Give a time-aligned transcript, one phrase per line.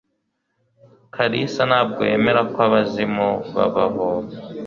[1.13, 4.07] kalisa ntabwo yemera ko abazimu babaho.